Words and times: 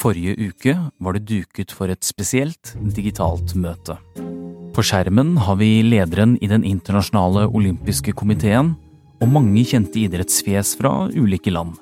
Forrige 0.00 0.32
uke 0.48 0.74
var 0.98 1.16
det 1.16 1.26
duket 1.28 1.72
for 1.76 1.92
et 1.92 2.06
spesielt 2.06 2.72
digitalt 2.96 3.52
møte. 3.52 3.98
På 4.72 4.84
skjermen 4.86 5.34
har 5.44 5.58
vi 5.60 5.82
lederen 5.84 6.38
i 6.40 6.48
Den 6.48 6.64
internasjonale 6.64 7.48
olympiske 7.52 8.14
komiteen 8.16 8.76
og 9.20 9.28
mange 9.28 9.64
kjente 9.68 10.00
idrettsfjes 10.00 10.72
fra 10.80 11.10
ulike 11.12 11.52
land. 11.52 11.74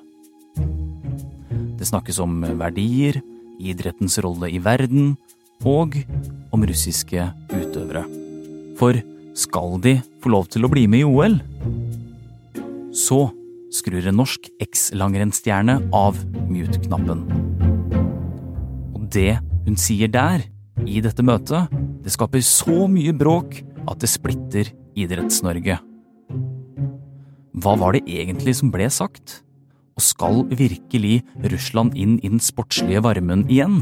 Det 1.79 1.87
snakkes 1.87 2.19
om 2.19 2.41
verdier, 2.59 3.21
idrettens 3.63 4.19
rolle 4.25 4.51
i 4.51 4.59
verden 4.63 5.13
og 5.63 5.95
om 6.51 6.67
russiske 6.67 7.29
utøvere. 7.55 8.03
For 8.79 8.99
skal 9.39 9.79
de 9.85 9.99
få 10.23 10.35
lov 10.35 10.51
til 10.51 10.67
å 10.67 10.73
bli 10.73 10.89
med 10.91 11.05
i 11.05 11.07
OL? 11.07 11.39
Så 12.95 13.29
skrur 13.75 14.07
en 14.09 14.19
norsk 14.21 14.49
eks-langrennsstjerne 14.63 15.79
av 15.95 16.19
mute-knappen. 16.49 17.25
Og 18.97 19.09
det 19.13 19.39
hun 19.67 19.77
sier 19.81 20.09
der, 20.13 20.47
i 20.87 21.03
dette 21.05 21.25
møtet, 21.27 21.73
det 22.05 22.15
skaper 22.15 22.43
så 22.45 22.87
mye 22.91 23.13
bråk 23.17 23.59
at 23.89 24.01
det 24.01 24.11
splitter 24.11 24.71
Idretts-Norge. 24.99 25.79
Hva 27.59 27.75
var 27.81 27.97
det 27.97 28.07
egentlig 28.07 28.55
som 28.61 28.71
ble 28.73 28.87
sagt? 28.93 29.41
Og 29.99 30.05
skal 30.07 30.45
virkelig 30.47 31.25
Russland 31.51 31.97
inn 31.99 32.19
i 32.23 32.31
den 32.31 32.43
sportslige 32.43 33.03
varmen 33.03 33.43
igjen? 33.51 33.81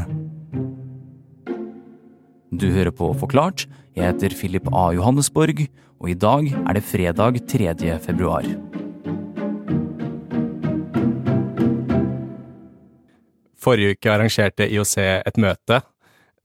Du 2.56 2.70
hører 2.72 2.94
på 2.94 3.10
Forklart. 3.20 3.66
Jeg 3.96 4.14
heter 4.14 4.34
Philip 4.38 4.70
A. 4.72 4.88
Johannesborg, 4.96 5.66
og 6.00 6.10
i 6.12 6.16
dag 6.16 6.48
er 6.56 6.78
det 6.78 6.84
fredag 6.88 7.44
3. 7.48 7.98
februar. 8.04 8.48
Forrige 13.66 13.96
uke 13.96 14.12
arrangerte 14.12 14.68
IOC 14.70 14.96
et 15.02 15.40
møte. 15.42 15.80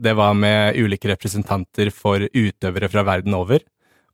Det 0.02 0.16
var 0.18 0.34
med 0.34 0.80
ulike 0.82 1.12
representanter 1.12 1.92
for 1.94 2.26
utøvere 2.26 2.90
fra 2.90 3.06
verden 3.06 3.38
over. 3.38 3.62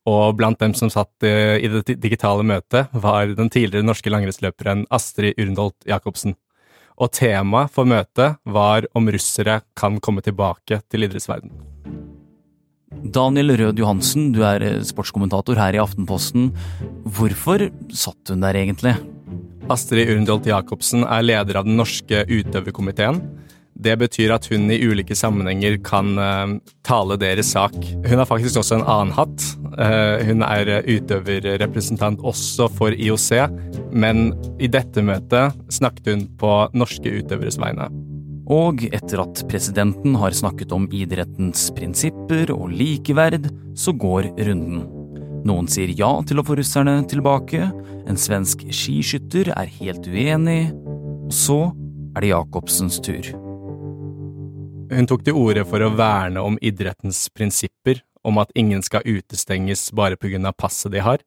Og 0.08 0.36
blant 0.40 0.59
dem 0.59 0.73
som 0.76 0.92
satt 0.92 1.23
eh, 1.28 1.58
i 1.64 1.70
det 1.72 1.98
digitale 2.04 2.44
møtet, 2.48 2.92
var 2.92 3.32
den 3.36 3.52
tidligere 3.52 3.88
norske 3.88 4.12
langrennsløperen 4.12 4.86
Astrid 4.94 5.40
Urndholt 5.40 5.88
Jacobsen. 5.88 6.36
Og 6.98 7.12
temaet 7.14 7.73
for 7.76 7.88
møtet 7.88 8.40
var 8.48 8.88
om 8.98 9.10
russere 9.12 9.62
kan 9.78 10.00
komme 10.04 10.23
tilbake 10.26 10.82
til 10.88 11.08
idrettsverdenen. 11.08 11.64
Daniel 13.04 13.54
Rød 13.60 13.80
Johansen, 13.80 14.32
du 14.36 14.42
er 14.48 14.64
eh, 14.64 14.80
sportskommentator 14.88 15.60
her 15.60 15.76
i 15.76 15.84
Aftenposten. 15.84 16.52
Hvorfor 17.04 17.70
satt 17.92 18.32
hun 18.32 18.44
der 18.44 18.60
egentlig? 18.64 18.95
Astrid 19.73 20.10
Urndolt 20.14 20.48
Jacobsen 20.48 21.04
er 21.04 21.26
leder 21.26 21.60
av 21.60 21.68
den 21.68 21.78
norske 21.80 22.23
utøverkomiteen. 22.30 23.20
Det 23.78 23.94
betyr 24.02 24.32
at 24.34 24.48
hun 24.50 24.66
i 24.73 24.80
ulike 24.82 25.14
sammenhenger 25.18 25.76
kan 25.86 26.16
uh, 26.18 26.56
tale 26.88 27.18
deres 27.22 27.52
sak. 27.54 27.76
Hun 27.76 28.18
har 28.18 28.26
faktisk 28.26 28.58
også 28.62 28.80
en 28.80 28.88
annen 28.90 29.14
hatt. 29.14 29.44
Uh, 29.78 30.23
hun 30.26 30.42
er 30.48 30.72
utøverrepresentant 30.88 32.23
også 32.26 32.72
for 32.73 32.95
IOC, 32.95 33.30
men 33.94 34.32
i 34.58 34.72
dette 34.72 35.04
møtet 35.06 35.60
snakket 35.70 36.10
hun 36.14 36.28
på 36.42 36.58
norske 36.73 37.20
utøveres 37.20 37.60
vegne. 37.62 37.92
Og 38.48 38.88
etter 38.88 39.22
at 39.22 39.44
presidenten 39.52 40.16
har 40.18 40.34
snakket 40.34 40.72
om 40.73 40.88
idrettens 40.95 41.68
prinsipper 41.76 42.56
og 42.56 42.72
likeverd, 42.72 43.52
så 43.78 43.94
går 43.94 44.32
runden. 44.48 44.88
Noen 45.46 45.68
sier 45.70 45.92
ja 45.94 46.10
til 46.28 46.42
å 46.42 46.46
få 46.46 46.58
russerne 46.58 46.96
tilbake, 47.10 47.70
en 48.08 48.20
svensk 48.20 48.64
skiskytter 48.74 49.52
er 49.54 49.70
helt 49.80 50.08
uenig, 50.08 50.72
og 51.28 51.34
så 51.36 51.60
er 52.16 52.24
det 52.24 52.32
Jacobsens 52.32 52.98
tur. 53.04 53.30
Hun 54.88 55.08
tok 55.10 55.26
til 55.28 55.38
orde 55.38 55.66
for 55.68 55.84
å 55.84 55.92
verne 55.94 56.42
om 56.42 56.58
idrettens 56.64 57.28
prinsipper, 57.36 58.02
om 58.28 58.40
at 58.42 58.52
ingen 58.60 58.82
skal 58.84 59.06
utestenges 59.06 59.92
bare 59.95 60.17
av 60.17 60.56
passet 60.58 60.92
de 60.92 61.00
har. 61.04 61.20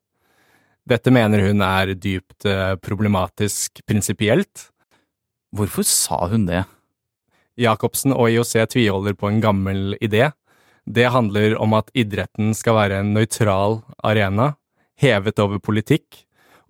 Dette 0.89 1.13
mener 1.13 1.45
hun 1.45 1.61
er 1.63 1.95
dypt 1.95 2.47
eh, 2.49 2.75
problematisk 2.81 3.81
prinsipielt. 3.87 4.71
Hvorfor 5.55 5.85
sa 5.87 6.27
hun 6.33 6.47
det? 6.49 6.65
Jacobsen 7.61 8.15
og 8.17 8.31
IOC 8.31 8.55
tviholder 8.73 9.15
på 9.15 9.29
en 9.29 9.41
gammel 9.41 9.97
idé. 10.01 10.31
Det 10.91 11.07
handler 11.15 11.55
om 11.63 11.75
at 11.79 11.91
idretten 11.95 12.51
skal 12.57 12.75
være 12.75 12.99
en 13.03 13.13
nøytral 13.15 13.79
arena, 14.03 14.55
hevet 14.99 15.39
over 15.43 15.61
politikk, 15.63 16.25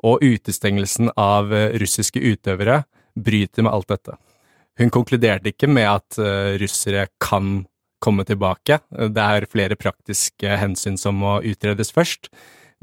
og 0.04 0.24
utestengelsen 0.24 1.12
av 1.20 1.52
eh, 1.54 1.72
russiske 1.80 2.20
utøvere 2.20 2.82
bryter 3.16 3.64
med 3.64 3.72
alt 3.72 3.88
dette. 3.92 4.16
Hun 4.80 4.92
konkluderte 4.92 5.52
ikke 5.52 5.68
med 5.68 5.88
at 5.88 6.16
uh, 6.22 6.56
russere 6.60 7.08
kan 7.20 7.66
komme 8.00 8.24
tilbake. 8.24 8.78
Det 8.88 9.24
er 9.24 9.48
flere 9.50 9.76
praktiske 9.76 10.54
hensyn 10.56 10.96
som 10.96 11.18
må 11.20 11.34
utredes 11.44 11.90
først. 11.92 12.30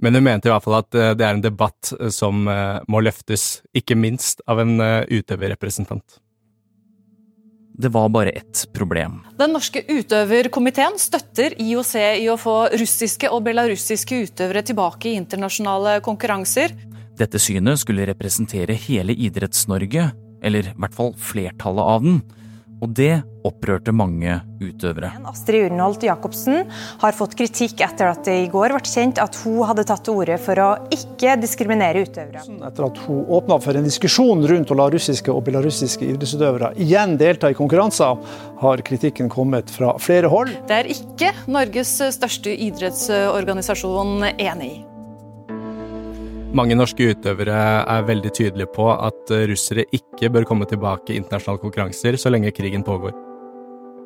Men 0.03 0.13
hun 0.13 0.27
mente 0.27 0.45
i 0.49 0.53
hvert 0.53 0.67
fall 0.67 0.77
at 0.83 0.93
uh, 0.93 1.15
det 1.17 1.25
er 1.25 1.39
en 1.39 1.41
debatt 1.41 1.93
som 2.13 2.45
må 2.45 3.01
løftes, 3.01 3.63
ikke 3.73 3.97
minst 3.97 4.43
av 4.45 4.61
en 4.61 4.77
utøverrepresentant. 5.09 6.19
Det 7.77 7.91
var 7.93 8.09
bare 8.09 8.29
ett 8.29 8.63
problem. 8.73 9.19
Den 9.37 9.51
norske 9.53 9.83
utøverkomiteen 9.85 10.95
støtter 10.97 11.53
IOC 11.61 11.91
i 12.17 12.25
å 12.33 12.37
få 12.41 12.55
russiske 12.73 13.29
og 13.29 13.43
belarusiske 13.45 14.17
utøvere 14.25 14.63
tilbake 14.65 15.11
i 15.11 15.17
internasjonale 15.19 15.99
konkurranser. 16.05 16.73
Dette 17.17 17.37
synet 17.41 17.83
skulle 17.83 18.07
representere 18.09 18.73
hele 18.81 19.13
Idretts-Norge, 19.13 20.07
eller 20.41 20.71
i 20.71 20.73
hvert 20.73 20.97
fall 20.97 21.13
flertallet 21.21 21.93
av 21.93 22.07
den. 22.07 22.17
Og 22.81 22.91
det 22.93 23.23
opprørte 23.47 23.93
mange 23.95 24.35
utøvere. 24.61 25.09
Astrid 25.29 25.67
Urenholt 25.67 26.03
Jacobsen 26.05 26.67
har 27.01 27.15
fått 27.17 27.35
kritikk 27.39 27.81
etter 27.85 28.11
at 28.11 28.23
det 28.27 28.35
i 28.43 28.49
går 28.51 28.75
ble 28.75 28.81
kjent 28.85 29.21
at 29.21 29.37
hun 29.43 29.63
hadde 29.69 29.85
tatt 29.87 30.03
til 30.05 30.19
orde 30.21 30.37
for 30.41 30.61
å 30.61 30.67
ikke 30.93 31.37
diskriminere 31.41 32.03
utøvere. 32.05 32.43
Etter 32.69 32.87
at 32.89 32.99
hun 33.05 33.23
åpna 33.39 33.59
for 33.63 33.79
en 33.79 33.87
diskusjon 33.87 34.45
rundt 34.51 34.73
å 34.73 34.77
la 34.77 34.89
russiske 34.93 35.33
og 35.33 35.45
belarusiske 35.47 36.05
idrettsutøvere 36.09 36.73
igjen 36.83 37.15
delta 37.21 37.51
i 37.53 37.57
konkurranser, 37.57 38.19
har 38.61 38.85
kritikken 38.85 39.31
kommet 39.31 39.71
fra 39.73 39.95
flere 40.01 40.29
hold. 40.33 40.53
Det 40.69 40.81
er 40.81 40.91
ikke 40.93 41.33
Norges 41.49 41.97
største 42.17 42.53
idrettsorganisasjon 42.67 44.29
enig 44.35 44.71
i. 44.75 44.96
Mange 46.55 46.77
norske 46.79 47.09
utøvere 47.11 47.55
er 47.83 48.05
veldig 48.07 48.29
tydelige 48.31 48.69
på 48.71 48.85
at 48.93 49.31
russere 49.49 49.83
ikke 49.91 50.29
bør 50.31 50.45
komme 50.47 50.67
tilbake 50.69 51.11
i 51.11 51.17
internasjonale 51.19 51.59
konkurranser 51.59 52.15
så 52.15 52.31
lenge 52.31 52.53
krigen 52.55 52.85
pågår. 52.87 53.11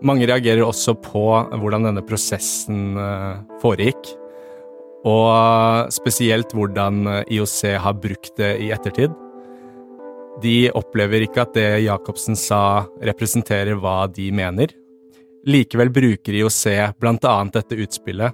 Mange 0.01 0.25
reagerer 0.25 0.65
også 0.65 0.95
på 0.97 1.21
hvordan 1.61 1.85
denne 1.85 2.01
prosessen 2.01 2.97
eh, 2.97 3.43
foregikk, 3.61 4.15
og 5.05 5.93
spesielt 5.93 6.53
hvordan 6.57 7.05
IOC 7.29 7.59
har 7.85 7.99
brukt 8.01 8.33
det 8.41 8.55
i 8.65 8.71
ettertid. 8.73 9.13
De 10.41 10.71
opplever 10.77 11.27
ikke 11.27 11.45
at 11.45 11.53
det 11.57 11.83
Jacobsen 11.85 12.37
sa 12.37 12.87
representerer 13.05 13.77
hva 13.77 14.07
de 14.09 14.31
mener. 14.33 14.73
Likevel 15.45 15.93
bruker 15.93 16.41
IOC 16.41 16.97
blant 17.01 17.25
annet 17.29 17.61
dette 17.61 17.77
utspillet 17.85 18.33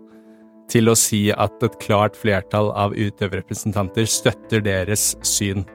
til 0.72 0.92
å 0.92 0.96
si 1.00 1.28
at 1.32 1.64
et 1.64 1.78
klart 1.84 2.18
flertall 2.20 2.72
av 2.76 2.96
utøverrepresentanter 2.96 4.08
støtter 4.10 4.64
deres 4.64 5.14
syn. 5.26 5.66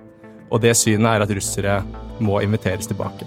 Og 0.52 0.60
det 0.64 0.74
synet 0.76 1.08
er 1.14 1.24
at 1.24 1.32
russere 1.32 1.78
må 2.22 2.42
inviteres 2.44 2.90
tilbake. 2.90 3.26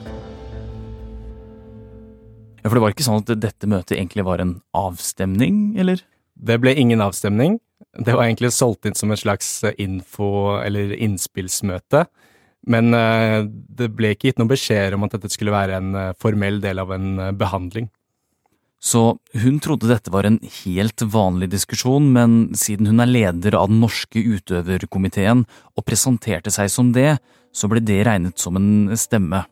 Ja, 2.61 2.69
For 2.69 2.77
det 2.77 2.83
var 2.83 2.93
ikke 2.95 3.05
sånn 3.05 3.21
at 3.21 3.33
dette 3.41 3.69
møtet 3.69 3.97
egentlig 3.97 4.25
var 4.25 4.41
en 4.41 4.59
avstemning, 4.77 5.75
eller? 5.81 6.01
Det 6.35 6.57
ble 6.61 6.73
ingen 6.77 7.01
avstemning. 7.01 7.59
Det 7.95 8.13
var 8.13 8.25
egentlig 8.25 8.51
solgt 8.53 8.87
inn 8.89 8.97
som 8.97 9.13
et 9.13 9.21
slags 9.21 9.49
info- 9.77 10.59
eller 10.61 10.95
innspillsmøte. 10.97 12.05
Men 12.65 12.93
eh, 12.97 13.45
det 13.45 13.91
ble 13.93 14.15
ikke 14.15 14.31
gitt 14.31 14.41
noen 14.41 14.49
beskjed 14.49 14.95
om 14.97 15.06
at 15.06 15.13
dette 15.13 15.29
skulle 15.33 15.53
være 15.53 15.77
en 15.77 15.94
eh, 16.00 16.15
formell 16.21 16.57
del 16.63 16.81
av 16.81 16.94
en 16.95 17.11
eh, 17.21 17.35
behandling. 17.38 17.91
Så 18.83 19.18
hun 19.42 19.57
trodde 19.63 19.89
dette 19.89 20.12
var 20.13 20.27
en 20.27 20.38
helt 20.44 21.01
vanlig 21.01 21.50
diskusjon, 21.56 22.12
men 22.13 22.54
siden 22.57 22.92
hun 22.92 23.01
er 23.01 23.10
leder 23.10 23.57
av 23.57 23.72
den 23.72 23.81
norske 23.81 24.22
utøverkomiteen 24.22 25.45
og 25.45 25.86
presenterte 25.88 26.54
seg 26.54 26.69
som 26.72 26.92
det, 26.95 27.16
så 27.56 27.69
ble 27.72 27.81
det 27.81 28.04
regnet 28.06 28.42
som 28.42 28.57
en 28.60 28.94
stemme. 29.00 29.45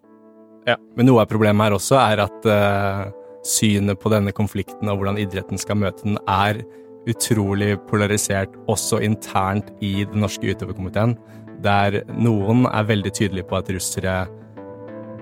Ja, 0.67 0.77
Men 0.95 1.09
noe 1.09 1.23
av 1.23 1.31
problemet 1.31 1.65
her 1.65 1.75
også 1.75 1.97
er 1.99 2.21
at 2.23 2.45
uh, 2.47 3.09
synet 3.47 3.99
på 3.99 4.11
denne 4.13 4.31
konflikten 4.35 4.91
og 4.91 5.01
hvordan 5.01 5.19
idretten 5.19 5.59
skal 5.59 5.79
møte 5.81 6.05
den, 6.05 6.19
er 6.27 6.61
utrolig 7.09 7.75
polarisert 7.89 8.53
også 8.71 9.01
internt 9.03 9.73
i 9.83 10.05
den 10.07 10.23
norske 10.23 10.53
utøverkomiteen, 10.53 11.17
der 11.63 12.03
noen 12.15 12.67
er 12.69 12.87
veldig 12.87 13.11
tydelige 13.15 13.47
på 13.49 13.59
at 13.59 13.71
russere 13.75 14.15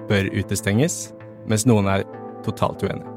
bør 0.10 0.30
utestenges, 0.36 1.08
mens 1.50 1.66
noen 1.70 1.90
er 1.90 2.06
totalt 2.46 2.84
uenige. 2.86 3.11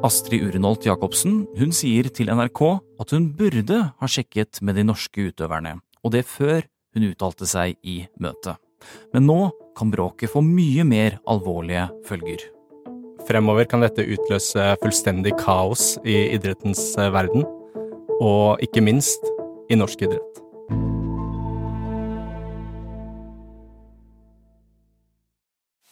Astrid 0.00 0.46
Urenholt 0.46 0.86
Jacobsen 0.88 1.42
hun 1.58 1.74
sier 1.76 2.06
til 2.08 2.30
NRK 2.32 2.60
at 3.02 3.10
hun 3.12 3.26
burde 3.36 3.80
ha 4.00 4.08
sjekket 4.08 4.62
med 4.64 4.78
de 4.80 4.84
norske 4.88 5.26
utøverne, 5.28 5.74
og 6.00 6.14
det 6.14 6.22
før 6.24 6.64
hun 6.96 7.04
uttalte 7.10 7.44
seg 7.48 7.76
i 7.84 7.98
møtet. 8.16 8.56
Men 9.12 9.28
nå 9.28 9.50
kan 9.76 9.92
bråket 9.92 10.32
få 10.32 10.40
mye 10.40 10.86
mer 10.88 11.18
alvorlige 11.28 11.90
følger. 12.08 12.46
Fremover 13.28 13.68
kan 13.68 13.84
dette 13.84 14.06
utløse 14.08 14.70
fullstendig 14.80 15.34
kaos 15.42 15.98
i 16.08 16.16
idrettens 16.32 16.80
eh, 16.96 17.12
verden, 17.12 17.44
og 18.24 18.64
ikke 18.64 18.80
minst 18.80 19.20
i 19.68 19.76
norsk 19.76 20.08
idrett. 20.08 20.40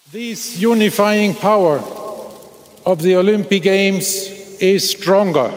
This 0.09 0.57
unifying 0.65 1.37
power 1.37 1.85
of 2.89 3.03
the 3.03 3.17
Olympic 3.17 3.63
Games 3.63 4.31
is 4.61 4.91
stronger 4.91 5.53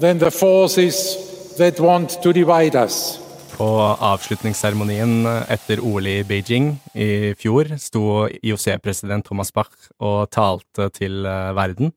than 0.00 0.18
the 0.18 0.30
forces 0.30 1.16
that 1.58 1.78
want 1.78 2.22
to 2.22 2.32
divide 2.32 2.74
us. 2.74 3.20
På 3.54 3.78
avslutningsseremonien 4.00 5.26
etter 5.46 5.78
OL 5.84 6.06
i 6.10 6.24
Beijing 6.26 6.72
i 6.94 7.36
fjor 7.38 7.70
sto 7.78 8.26
IOC-president 8.42 9.28
Thomas 9.28 9.54
Bach 9.54 9.70
og 10.02 10.26
talte 10.34 10.88
til 10.96 11.22
eh, 11.22 11.54
verden. 11.54 11.94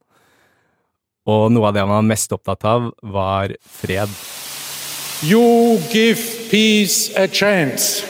Og 1.26 1.50
noe 1.56 1.72
av 1.72 1.74
det 1.74 1.82
han 1.82 1.96
var 1.96 2.06
mest 2.06 2.36
opptatt 2.36 2.68
av, 2.70 2.92
var 3.02 3.56
fred. 3.66 4.12
You 5.26 5.80
give 5.90 6.20
peace 6.52 7.10
a 7.18 7.26
chance. 7.26 8.04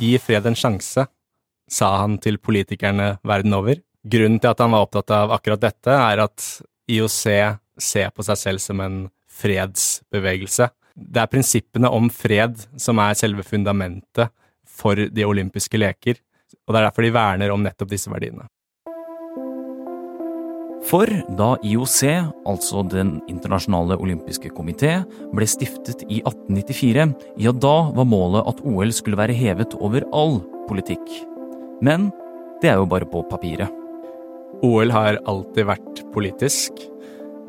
Gi 0.00 0.16
fred 0.22 0.46
en 0.48 0.56
sjanse, 0.56 1.04
sa 1.70 1.96
han 2.02 2.18
til 2.22 2.38
politikerne 2.42 3.16
verden 3.26 3.54
over. 3.56 3.80
Grunnen 4.02 4.40
til 4.42 4.50
at 4.50 4.62
han 4.62 4.74
var 4.74 4.86
opptatt 4.86 5.12
av 5.14 5.34
akkurat 5.36 5.62
dette, 5.62 5.94
er 5.94 6.24
at 6.24 6.46
IOC 6.90 7.20
ser 7.78 8.10
på 8.14 8.24
seg 8.26 8.40
selv 8.40 8.62
som 8.62 8.80
en 8.82 9.02
fredsbevegelse. 9.32 10.68
Det 10.94 11.22
er 11.22 11.30
prinsippene 11.30 11.90
om 11.90 12.10
fred 12.12 12.58
som 12.80 13.00
er 13.00 13.16
selve 13.18 13.44
fundamentet 13.46 14.32
for 14.68 14.96
de 14.96 15.28
olympiske 15.28 15.78
leker, 15.78 16.18
og 16.66 16.74
det 16.74 16.80
er 16.80 16.88
derfor 16.88 17.06
de 17.06 17.14
verner 17.14 17.54
om 17.54 17.62
nettopp 17.64 17.92
disse 17.92 18.10
verdiene. 18.12 18.48
For 20.90 21.06
da 21.38 21.54
IOC, 21.62 22.00
altså 22.48 22.82
Den 22.90 23.20
internasjonale 23.30 23.96
olympiske 24.02 24.50
komité, 24.50 24.96
ble 25.32 25.46
stiftet 25.46 26.02
i 26.08 26.18
1894, 26.26 27.12
ja 27.38 27.52
da 27.54 27.76
var 27.94 28.08
målet 28.08 28.48
at 28.50 28.64
OL 28.66 28.90
skulle 28.92 29.20
være 29.20 29.36
hevet 29.36 29.78
over 29.78 30.02
all 30.12 30.40
politikk. 30.66 31.06
Men 31.82 32.10
det 32.62 32.70
er 32.70 32.78
jo 32.78 32.86
bare 32.86 33.08
på 33.10 33.24
papiret. 33.26 33.70
OL 34.62 34.92
har 34.94 35.18
alltid 35.26 35.66
vært 35.66 36.02
politisk. 36.14 36.78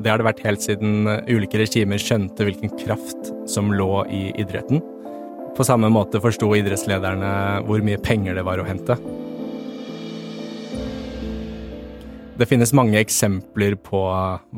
Det 0.02 0.10
har 0.10 0.18
det 0.18 0.26
vært 0.26 0.42
helt 0.42 0.64
siden 0.64 1.06
ulike 1.30 1.60
regimer 1.60 2.02
skjønte 2.02 2.46
hvilken 2.48 2.72
kraft 2.80 3.30
som 3.50 3.70
lå 3.70 4.02
i 4.10 4.24
idretten. 4.42 4.82
På 5.54 5.62
samme 5.62 5.86
måte 5.94 6.18
forsto 6.18 6.48
idrettslederne 6.58 7.30
hvor 7.68 7.84
mye 7.86 8.00
penger 8.02 8.34
det 8.34 8.42
var 8.46 8.58
å 8.58 8.66
hente. 8.66 8.98
Det 12.34 12.48
finnes 12.50 12.74
mange 12.74 12.98
eksempler 12.98 13.76
på 13.78 14.00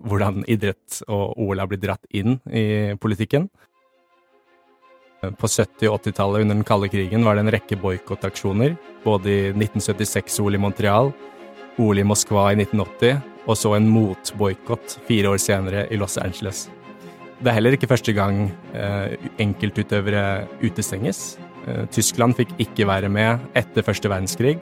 hvordan 0.09 0.47
idrett 0.49 1.03
og 1.05 1.37
OL 1.37 1.61
har 1.61 1.69
blitt 1.69 1.85
dratt 1.85 2.17
inn 2.17 2.39
i 2.49 2.97
politikken. 2.97 3.51
På 5.35 5.49
70- 5.51 5.91
og 5.91 6.01
80-tallet 6.03 6.45
under 6.45 6.59
den 6.59 6.67
kalde 6.67 6.91
krigen 6.93 7.25
var 7.27 7.37
det 7.37 7.47
en 7.47 7.55
rekke 7.55 7.79
boikottaksjoner, 7.83 8.77
både 9.05 9.33
i 9.33 9.41
1976-OL 9.55 10.59
i 10.59 10.61
Montreal, 10.63 11.11
OL 11.83 12.03
i 12.03 12.07
Moskva 12.07 12.51
i 12.53 12.61
1980 12.61 13.35
og 13.47 13.59
så 13.59 13.77
en 13.77 13.89
motboikott 13.91 14.99
fire 15.07 15.31
år 15.31 15.41
senere 15.43 15.87
i 15.93 15.99
Los 16.01 16.19
Angeles. 16.19 16.67
Det 17.39 17.51
er 17.51 17.59
heller 17.59 17.77
ikke 17.77 17.91
første 17.91 18.15
gang 18.17 18.47
eh, 18.75 19.15
enkeltutøvere 19.43 20.47
utestenges. 20.65 21.37
Eh, 21.67 21.85
Tyskland 21.93 22.37
fikk 22.39 22.55
ikke 22.63 22.89
være 22.89 23.11
med 23.13 23.45
etter 23.59 23.87
første 23.87 24.11
verdenskrig, 24.11 24.57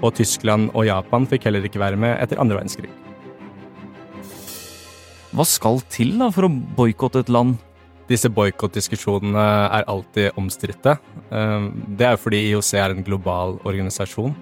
og 0.00 0.14
Tyskland 0.16 0.70
og 0.72 0.86
Japan 0.88 1.26
fikk 1.28 1.48
heller 1.48 1.66
ikke 1.66 1.82
være 1.82 1.98
med 2.00 2.16
etter 2.22 2.40
andre 2.40 2.60
verdenskrig. 2.60 2.92
Hva 5.30 5.46
skal 5.46 5.82
til 5.92 6.16
da 6.18 6.30
for 6.34 6.48
å 6.48 6.54
boikotte 6.78 7.22
et 7.22 7.30
land? 7.30 7.58
Disse 8.10 8.30
boikottdiskusjonene 8.34 9.46
er 9.78 9.86
alltid 9.86 10.38
omstridte. 10.40 10.96
Eh, 11.30 11.70
Det 11.96 12.06
er 12.06 12.16
jo 12.16 12.24
fordi 12.24 12.40
IOC 12.50 12.74
er 12.74 12.90
en 12.90 13.04
global 13.06 13.58
organisasjon, 13.64 14.34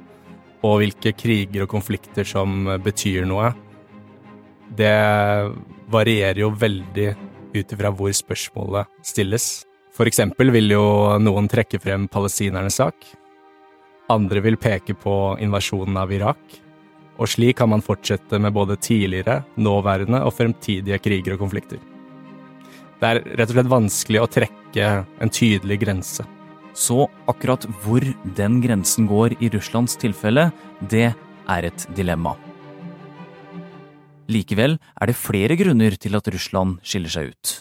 og 0.65 0.79
hvilke 0.81 1.13
kriger 1.13 1.63
og 1.63 1.69
konflikter 1.69 2.25
som 2.25 2.65
betyr 2.83 3.27
noe, 3.27 3.53
det 4.75 5.53
varierer 5.91 6.41
jo 6.43 6.51
veldig 6.51 7.09
ut 7.55 7.73
ifra 7.73 7.91
hvor 7.95 8.13
spørsmålet 8.13 8.87
stilles. 9.03 9.65
For 9.93 10.07
eksempel 10.07 10.53
vil 10.55 10.71
jo 10.71 11.19
noen 11.19 11.49
trekke 11.49 11.81
frem 11.81 12.07
palestinernes 12.09 12.79
sak. 12.79 12.95
Andre 14.11 14.41
vil 14.45 14.57
peke 14.57 14.95
på 14.95 15.37
invasjonen 15.43 15.97
av 15.97 16.13
Irak. 16.13 16.39
Og 17.19 17.27
slik 17.27 17.59
kan 17.59 17.69
man 17.73 17.83
fortsette 17.83 18.39
med 18.39 18.55
både 18.55 18.77
tidligere, 18.79 19.43
nåværende 19.59 20.23
og 20.23 20.37
fremtidige 20.37 21.01
kriger 21.03 21.35
og 21.35 21.43
konflikter. 21.43 21.81
Det 22.99 23.07
er 23.07 23.21
rett 23.39 23.53
og 23.53 23.55
slett 23.55 23.71
vanskelig 23.71 24.21
å 24.23 24.31
trekke 24.31 24.89
en 25.23 25.31
tydelig 25.31 25.79
grense. 25.85 26.25
Så 26.75 27.07
akkurat 27.31 27.65
hvor 27.83 28.03
den 28.39 28.59
grensen 28.63 29.07
går 29.11 29.37
i 29.43 29.51
Russlands 29.55 29.95
tilfelle, 29.99 30.49
det 30.91 31.13
er 31.49 31.69
et 31.69 31.87
dilemma. 31.95 32.35
Likevel 34.29 34.77
er 35.01 35.09
det 35.09 35.17
flere 35.17 35.57
grunner 35.57 35.95
til 35.97 36.19
at 36.19 36.29
Russland 36.35 36.83
skiller 36.85 37.15
seg 37.15 37.31
ut. 37.33 37.55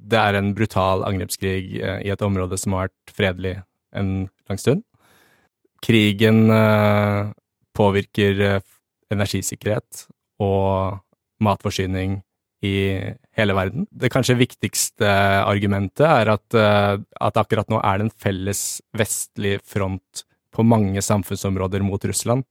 Det 0.00 0.16
er 0.16 0.38
en 0.38 0.54
brutal 0.56 1.04
angrepskrig 1.04 1.74
eh, 1.82 1.98
i 2.06 2.14
et 2.14 2.22
område 2.24 2.56
som 2.58 2.78
har 2.78 2.88
vært 2.88 3.12
fredelig 3.14 3.58
en 3.92 4.30
lang 4.48 4.62
stund. 4.62 4.86
Krigen 5.84 6.46
eh, 6.54 7.34
påvirker 7.76 8.42
eh, 8.46 8.64
energisikkerhet 9.12 10.06
og 10.40 11.02
matforsyning 11.44 12.20
i 12.62 12.74
hele 13.36 13.56
verden. 13.56 13.86
Det 13.90 14.10
kanskje 14.12 14.36
viktigste 14.36 15.08
argumentet 15.46 16.04
er 16.04 16.32
at, 16.34 16.56
at 16.56 17.38
akkurat 17.40 17.70
nå 17.72 17.80
er 17.80 17.98
det 17.98 18.08
en 18.08 18.18
felles 18.20 18.64
vestlig 18.96 19.58
front 19.64 20.24
på 20.52 20.64
mange 20.66 21.00
samfunnsområder 21.02 21.84
mot 21.86 22.04
Russland. 22.04 22.44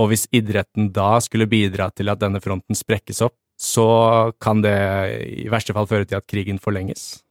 Og 0.00 0.12
hvis 0.12 0.28
idretten 0.32 0.92
da 0.94 1.16
skulle 1.20 1.50
bidra 1.50 1.90
til 1.90 2.12
at 2.12 2.20
denne 2.22 2.40
fronten 2.44 2.76
sprekkes 2.76 3.22
opp, 3.26 3.36
så 3.58 4.32
kan 4.42 4.62
det 4.62 4.78
i 5.44 5.50
verste 5.52 5.74
fall 5.76 5.88
føre 5.90 6.08
til 6.08 6.18
at 6.18 6.28
krigen 6.30 6.58
forlenges. 6.62 7.22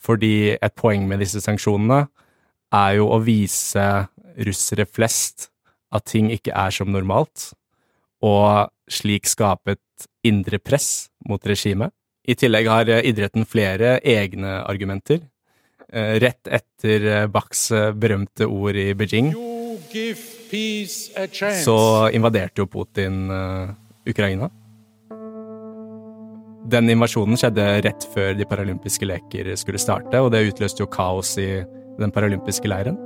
Fordi 0.00 0.56
et 0.56 0.76
poeng 0.76 1.06
med 1.08 1.22
disse 1.22 1.40
sanksjonene 1.44 2.06
er 2.72 2.96
jo 2.98 3.08
å 3.12 3.20
vise 3.24 3.86
russere 4.40 4.86
flest 4.88 5.50
at 5.92 6.06
ting 6.08 6.30
ikke 6.32 6.54
er 6.54 6.72
som 6.74 6.90
normalt, 6.92 7.50
og 8.22 8.70
slik 8.90 9.28
skape 9.28 9.74
et 9.76 10.08
indre 10.26 10.60
press 10.62 11.09
mot 11.28 11.46
regimet. 11.46 11.92
I 12.28 12.36
tillegg 12.36 12.68
har 12.68 12.90
idretten 13.00 13.46
flere 13.48 13.98
egne 14.06 14.60
argumenter. 14.68 15.22
Rett 15.90 16.46
etter 16.46 17.26
Bachs 17.32 17.70
berømte 17.98 18.46
ord 18.46 18.76
i 18.78 18.92
Beijing 18.94 19.32
så 21.64 21.78
invaderte 22.14 22.62
jo 22.62 22.68
Putin 22.70 23.26
Ukraina. 24.08 24.50
Den 26.70 26.90
invasjonen 26.92 27.38
skjedde 27.40 27.66
rett 27.86 28.06
før 28.14 28.34
de 28.38 28.46
paralympiske 28.46 29.08
leker 29.08 29.54
skulle 29.58 29.80
starte, 29.80 30.20
og 30.20 30.30
det 30.34 30.44
utløste 30.50 30.84
jo 30.84 30.90
kaos 30.92 31.32
i 31.40 31.62
den 31.98 32.12
paralympiske 32.14 32.68
leiren. 32.70 32.98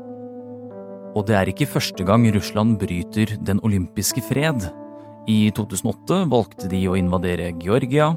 Og 1.15 1.25
det 1.29 1.37
er 1.39 1.51
ikke 1.51 1.71
første 1.71 2.05
gang 2.05 2.27
Russland 2.35 2.77
bryter 2.81 3.37
den 3.47 3.63
olympiske 3.63 4.25
fred. 4.27 4.67
I 5.31 5.49
2008 5.57 6.25
valgte 6.29 6.69
de 6.69 6.83
å 6.85 6.97
invadere 6.99 7.55
Georgia, 7.63 8.11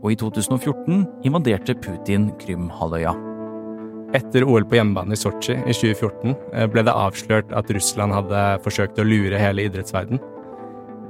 og 0.00 0.06
i 0.10 0.16
2014 0.18 1.04
invaderte 1.28 1.76
Putin 1.78 2.30
Krym-halvøya. 2.40 3.12
Etter 4.18 4.42
OL 4.42 4.64
på 4.66 4.80
hjemmebane 4.80 5.14
i 5.14 5.20
Sotsji 5.20 5.54
i 5.60 5.74
2014 5.76 6.32
eh, 6.32 6.66
ble 6.72 6.82
det 6.82 6.94
avslørt 6.96 7.52
at 7.54 7.70
Russland 7.70 8.16
hadde 8.16 8.40
forsøkt 8.64 8.98
å 8.98 9.06
lure 9.06 9.38
hele 9.38 9.68
idrettsverden. 9.68 10.18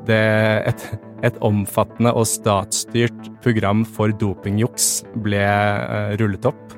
Det, 0.05 0.21
et, 0.69 0.85
et 1.25 1.41
omfattende 1.45 2.13
og 2.13 2.29
statsstyrt 2.29 3.31
program 3.45 3.87
for 3.89 4.13
dopingjuks 4.21 4.91
ble 5.25 5.41
uh, 5.41 6.13
rullet 6.21 6.51
opp. 6.51 6.77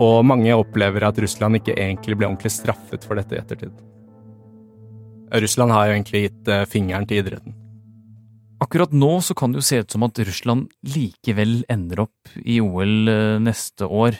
Og 0.00 0.22
mange 0.24 0.56
opplever 0.56 1.04
at 1.04 1.20
Russland 1.20 1.60
ikke 1.60 1.76
egentlig 1.76 2.16
ble 2.16 2.30
ordentlig 2.30 2.54
straffet 2.54 3.04
for 3.04 3.20
dette 3.20 3.36
i 3.36 3.40
ettertid. 3.42 3.76
Russland 5.32 5.74
har 5.74 5.88
jo 5.88 5.96
egentlig 5.96 6.22
gitt 6.28 6.50
uh, 6.52 6.64
fingeren 6.70 7.08
til 7.08 7.22
idretten. 7.22 7.56
Akkurat 8.62 8.94
nå 8.94 9.18
så 9.22 9.36
kan 9.38 9.52
det 9.52 9.60
jo 9.60 9.68
se 9.68 9.82
ut 9.84 9.92
som 9.94 10.06
at 10.06 10.18
Russland 10.26 10.72
likevel 10.94 11.60
ender 11.70 12.02
opp 12.08 12.32
i 12.42 12.58
OL 12.58 13.12
neste 13.44 13.86
år 13.86 14.18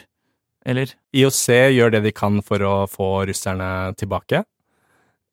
eller? 0.67 0.91
IOC 1.15 1.43
gjør 1.73 1.93
det 1.93 2.01
de 2.05 2.13
kan 2.15 2.39
for 2.45 2.63
å 2.65 2.73
få 2.89 3.09
russerne 3.29 3.69
tilbake. 3.99 4.43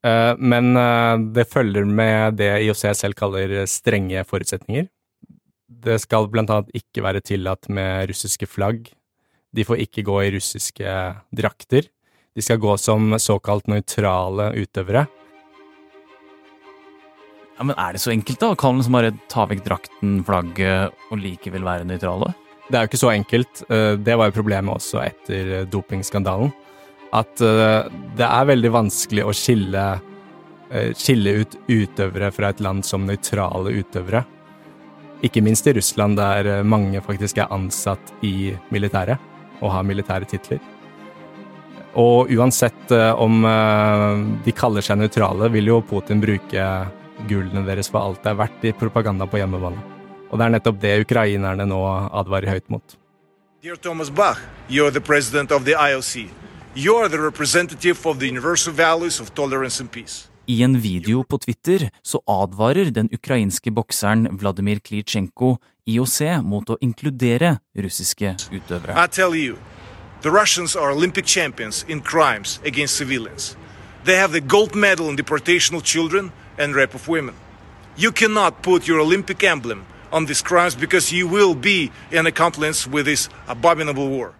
Eh, 0.05 0.33
men 0.37 0.77
eh, 0.79 1.15
det 1.35 1.49
følger 1.51 1.87
med 1.87 2.39
det 2.39 2.51
IOC 2.65 2.85
selv 2.97 3.17
kaller 3.19 3.59
strenge 3.69 4.23
forutsetninger. 4.27 4.87
Det 5.67 5.99
skal 6.01 6.29
blant 6.31 6.51
annet 6.53 6.71
ikke 6.77 7.03
være 7.05 7.23
tillatt 7.25 7.69
med 7.69 8.07
russiske 8.11 8.47
flagg. 8.49 8.87
De 9.53 9.65
får 9.67 9.83
ikke 9.83 10.05
gå 10.07 10.21
i 10.23 10.33
russiske 10.37 10.95
drakter. 11.35 11.87
De 12.37 12.43
skal 12.43 12.61
gå 12.61 12.73
som 12.79 13.15
såkalt 13.19 13.69
nøytrale 13.71 14.51
utøvere. 14.57 15.07
Ja, 17.57 17.63
men 17.63 17.75
Er 17.77 17.93
det 17.93 18.01
så 18.01 18.11
enkelt, 18.11 18.39
da? 18.39 18.55
Kan 18.55 18.75
man 18.75 18.83
liksom 18.83 18.93
bare 18.93 19.13
ta 19.29 19.45
vekk 19.49 19.63
drakten, 19.65 20.19
flagget 20.23 20.93
og 21.09 21.17
likevel 21.17 21.65
være 21.65 21.87
nøytrale? 21.89 22.33
Det 22.67 22.77
er 22.77 22.83
jo 22.83 22.89
ikke 22.91 22.99
så 23.01 23.13
enkelt. 23.13 23.63
Eh, 23.71 23.93
det 23.97 24.17
var 24.19 24.29
jo 24.29 24.35
problemet 24.35 24.75
også 24.75 25.01
etter 25.01 25.53
eh, 25.55 25.65
dopingskandalen. 25.65 26.51
At 27.17 27.41
eh, 27.41 27.87
det 28.19 28.27
er 28.27 28.49
veldig 28.51 28.71
vanskelig 28.75 29.25
å 29.25 29.33
skille, 29.35 29.87
skille 30.99 31.31
ut 31.39 31.53
utøvere 31.71 32.27
fra 32.35 32.49
et 32.51 32.59
land 32.59 32.83
som 32.85 33.05
nøytrale 33.07 33.71
utøvere. 33.79 34.25
Ikke 35.23 35.41
minst 35.41 35.65
i 35.65 35.73
Russland, 35.73 36.19
der 36.19 36.61
mange 36.67 36.99
faktisk 37.01 37.39
er 37.39 37.53
ansatt 37.55 38.11
i 38.21 38.51
militæret 38.69 39.17
og 39.63 39.71
har 39.71 39.87
militære 39.87 40.27
titler. 40.29 40.59
Og 41.97 42.29
uansett 42.35 42.91
om 43.17 43.47
de 44.43 44.53
kaller 44.53 44.85
seg 44.85 44.99
nøytrale, 44.99 45.47
vil 45.55 45.71
jo 45.71 45.79
Putin 45.87 46.19
bruke 46.21 46.67
gullene 47.29 47.65
deres 47.65 47.89
for 47.89 48.03
alt 48.03 48.23
det 48.23 48.33
er 48.33 48.39
verdt 48.43 48.65
i 48.69 48.73
propaganda 48.77 49.27
på 49.27 49.41
hjemmebane. 49.41 49.81
Og 50.29 50.39
det 50.39 50.45
er 50.45 50.55
nettopp 50.57 50.79
det 50.81 50.95
ukrainerne 51.05 51.65
nå 51.67 51.81
advarer 52.11 52.51
høyt 52.57 52.69
mot. 52.69 52.97
Dear 53.63 53.75
Thomas 53.75 54.09
Bach, 54.09 54.39
you're 54.69 54.91
the 54.91 55.01
president 55.01 55.51
of 55.51 55.65
the 55.65 55.73
IOC. 55.73 56.29
You're 56.75 57.09
the 57.09 57.17
representative 57.17 58.05
of 58.05 58.19
the 58.19 58.27
universal 58.27 58.73
values 58.73 59.19
of 59.19 59.33
tolerance 59.33 59.81
and 59.81 59.91
peace. 59.91 60.29
I 60.49 60.63
en 60.63 60.79
video 60.79 61.23
på 61.23 61.37
Twitter 61.37 61.89
så 62.03 62.21
advarer 62.27 62.91
den 62.91 63.09
ukrainske 63.11 63.71
bokseren 63.71 64.27
Vladimir 64.39 64.79
Klitsjenko 64.79 65.57
IOC 65.87 66.21
mot 66.43 66.69
å 66.69 66.77
inkludere 66.79 67.57
russiske 67.75 68.35
utøvere. 68.51 68.95
I 68.95 69.07
tell 69.07 69.35
you, 69.35 69.57
the 70.21 70.31
Russians 70.31 70.75
are 70.75 70.93
Olympic 70.93 71.25
champions 71.25 71.83
in 71.89 72.01
crimes 72.01 72.61
against 72.65 72.95
civilians. 72.95 73.57
They 74.05 74.15
have 74.15 74.31
the 74.31 74.41
gold 74.41 74.75
medal 74.75 75.09
in 75.09 75.15
deportation 75.15 75.75
of 75.75 75.83
children 75.83 76.31
and 76.57 76.75
rape 76.75 76.95
of 76.95 77.07
women. 77.07 77.35
You 77.97 78.11
cannot 78.11 78.61
put 78.61 78.87
your 78.87 78.99
Olympic 78.99 79.43
emblem 79.43 79.85
on 80.11 80.25
these 80.25 80.41
crimes 80.41 80.75
because 80.75 81.11
you 81.11 81.27
will 81.27 81.55
be 81.55 81.91
an 82.11 82.27
accomplice 82.27 82.87
with 82.87 83.05
this 83.05 83.29
abominable 83.47 84.09
war. 84.09 84.33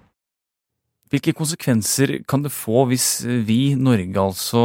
Hvilke 1.08 1.32
konsekvenser 1.32 2.18
kan 2.28 2.44
det 2.44 2.52
få 2.52 2.84
hvis 2.90 3.24
vi, 3.24 3.76
Norge 3.80 4.20
altså, 4.20 4.62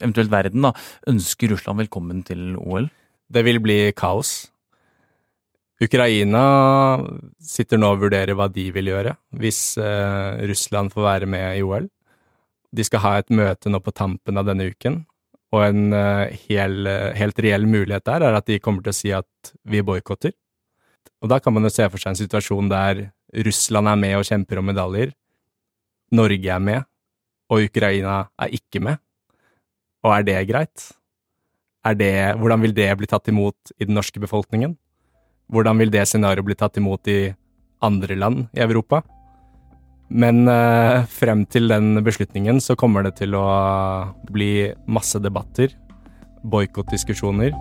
eventuelt 0.00 0.30
verden, 0.30 0.64
da, 0.66 0.72
ønsker 1.06 1.52
Russland 1.52 1.78
velkommen 1.78 2.24
til 2.26 2.56
OL? 2.58 2.88
Det 3.30 3.44
vil 3.46 3.60
bli 3.62 3.92
kaos. 3.94 4.50
Ukraina 5.80 6.42
sitter 7.40 7.78
nå 7.80 7.94
og 7.94 8.02
vurderer 8.02 8.36
hva 8.36 8.50
de 8.52 8.66
vil 8.74 8.90
gjøre 8.90 9.14
hvis 9.40 9.78
eh, 9.80 10.42
Russland 10.50 10.92
får 10.92 11.06
være 11.06 11.30
med 11.30 11.56
i 11.56 11.62
OL. 11.64 11.86
De 12.76 12.86
skal 12.86 13.02
ha 13.04 13.14
et 13.18 13.32
møte 13.34 13.70
nå 13.70 13.80
på 13.82 13.94
tampen 13.94 14.38
av 14.38 14.46
denne 14.46 14.68
uken, 14.70 15.02
og 15.50 15.64
en 15.64 15.94
uh, 15.94 16.30
hel, 16.46 16.84
uh, 16.86 17.10
helt 17.18 17.40
reell 17.42 17.66
mulighet 17.66 18.06
der 18.06 18.22
er 18.28 18.36
at 18.38 18.46
de 18.46 18.60
kommer 18.62 18.84
til 18.84 18.92
å 18.92 18.98
si 19.00 19.10
at 19.16 19.54
vi 19.66 19.82
boikotter. 19.82 20.36
Og 21.20 21.32
da 21.32 21.40
kan 21.42 21.52
man 21.52 21.66
jo 21.66 21.72
se 21.74 21.88
for 21.90 22.00
seg 22.00 22.14
en 22.14 22.20
situasjon 22.20 22.70
der 22.70 23.08
Russland 23.46 23.90
er 23.90 23.98
med 23.98 24.16
og 24.20 24.28
kjemper 24.28 24.60
om 24.60 24.70
medaljer, 24.70 25.12
Norge 26.14 26.54
er 26.54 26.62
med, 26.62 26.86
og 27.50 27.66
Ukraina 27.66 28.24
er 28.38 28.54
ikke 28.54 28.82
med. 28.82 28.98
Og 30.06 30.14
er 30.14 30.26
det 30.26 30.38
greit? 30.48 30.86
Er 31.86 31.96
det, 31.96 32.14
hvordan 32.40 32.62
vil 32.64 32.74
det 32.76 32.88
bli 32.98 33.08
tatt 33.08 33.30
imot 33.30 33.72
i 33.78 33.86
den 33.86 33.96
norske 33.96 34.20
befolkningen? 34.22 34.74
Hvordan 35.50 35.78
vil 35.80 35.92
det 35.92 36.06
scenarioet 36.08 36.46
bli 36.46 36.56
tatt 36.58 36.78
imot 36.80 37.08
i 37.10 37.32
andre 37.82 38.16
land 38.18 38.48
i 38.54 38.62
Europa? 38.64 39.02
Men 40.10 40.42
uh, 40.50 41.06
frem 41.06 41.44
til 41.46 41.70
den 41.70 41.94
beslutningen 42.02 42.58
så 42.62 42.74
kommer 42.78 43.06
det 43.06 43.14
til 43.20 43.36
å 43.38 43.46
bli 44.30 44.72
masse 44.90 45.22
debatter, 45.22 45.70
boikottdiskusjoner, 46.42 47.54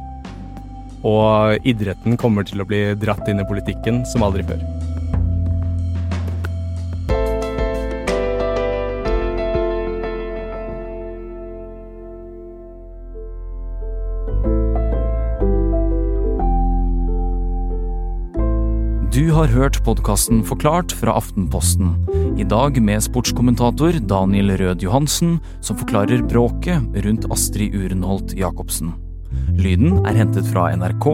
og 1.05 1.67
idretten 1.69 2.17
kommer 2.19 2.47
til 2.47 2.63
å 2.63 2.67
bli 2.67 2.81
dratt 2.99 3.29
inn 3.29 3.39
i 3.43 3.47
politikken 3.47 4.01
som 4.09 4.25
aldri 4.25 4.43
før. 4.49 4.65
Du 19.13 19.29
har 19.35 19.51
hørt 19.53 19.77
podkasten 19.85 20.41
Forklart 20.47 20.93
fra 20.95 21.13
Aftenposten. 21.19 21.93
I 22.37 22.43
dag 22.43 22.81
med 22.81 23.01
sportskommentator 23.03 23.95
Daniel 24.05 24.51
Rød 24.57 24.83
Johansen, 24.83 25.39
som 25.61 25.77
forklarer 25.79 26.21
bråket 26.27 26.83
rundt 27.05 27.25
Astrid 27.31 27.75
Urenholt 27.75 28.33
Jacobsen. 28.37 28.93
Lyden 29.57 30.05
er 30.05 30.17
hentet 30.19 30.47
fra 30.51 30.69
NRK, 30.75 31.07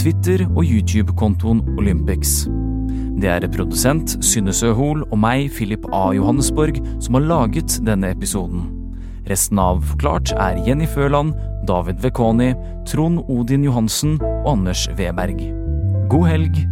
Twitter 0.00 0.44
og 0.48 0.64
YouTube-kontoen 0.64 1.62
Olympics. 1.78 2.46
Det 3.20 3.30
er 3.30 3.48
produsent 3.52 4.16
Synne 4.24 4.54
Hoel 4.74 5.04
og 5.10 5.18
meg, 5.18 5.50
Philip 5.54 5.84
A. 5.92 6.10
Johannesborg, 6.16 6.80
som 7.00 7.18
har 7.18 7.28
laget 7.28 7.78
denne 7.86 8.10
episoden. 8.16 8.70
Resten 9.30 9.58
av 9.62 9.82
Forklart 9.86 10.32
er 10.34 10.62
Jenny 10.66 10.86
Føland, 10.86 11.36
David 11.68 12.00
Vekoni, 12.02 12.54
Trond 12.86 13.22
Odin 13.28 13.64
Johansen 13.64 14.18
og 14.22 14.54
Anders 14.56 14.88
Weberg. 14.98 15.38
God 16.10 16.28
helg! 16.32 16.64